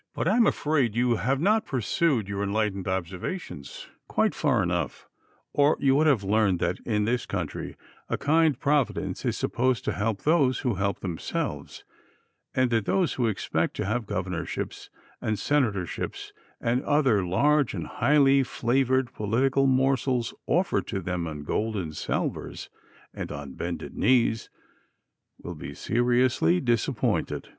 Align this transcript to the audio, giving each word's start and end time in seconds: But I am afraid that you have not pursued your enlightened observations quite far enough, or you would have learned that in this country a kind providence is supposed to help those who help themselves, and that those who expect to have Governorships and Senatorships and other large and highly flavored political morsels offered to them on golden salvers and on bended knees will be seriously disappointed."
But 0.15 0.27
I 0.27 0.35
am 0.35 0.47
afraid 0.47 0.93
that 0.93 0.97
you 0.97 1.17
have 1.17 1.39
not 1.39 1.63
pursued 1.63 2.27
your 2.27 2.41
enlightened 2.41 2.87
observations 2.87 3.87
quite 4.07 4.33
far 4.33 4.63
enough, 4.63 5.07
or 5.53 5.77
you 5.79 5.93
would 5.93 6.07
have 6.07 6.23
learned 6.23 6.57
that 6.57 6.79
in 6.87 7.05
this 7.05 7.27
country 7.27 7.75
a 8.09 8.17
kind 8.17 8.59
providence 8.59 9.23
is 9.25 9.37
supposed 9.37 9.85
to 9.85 9.91
help 9.91 10.23
those 10.23 10.61
who 10.61 10.73
help 10.73 11.01
themselves, 11.01 11.83
and 12.55 12.71
that 12.71 12.85
those 12.85 13.13
who 13.13 13.27
expect 13.27 13.75
to 13.75 13.85
have 13.85 14.07
Governorships 14.07 14.89
and 15.21 15.37
Senatorships 15.37 16.33
and 16.59 16.83
other 16.83 17.23
large 17.23 17.75
and 17.75 17.85
highly 17.85 18.41
flavored 18.41 19.13
political 19.13 19.67
morsels 19.67 20.33
offered 20.47 20.87
to 20.87 20.99
them 20.99 21.27
on 21.27 21.43
golden 21.43 21.93
salvers 21.93 22.71
and 23.13 23.31
on 23.31 23.53
bended 23.53 23.93
knees 23.95 24.49
will 25.39 25.53
be 25.53 25.75
seriously 25.75 26.59
disappointed." 26.59 27.49